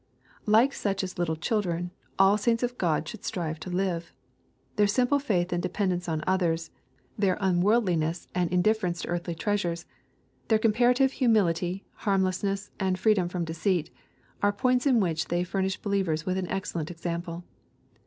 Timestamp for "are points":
14.41-14.87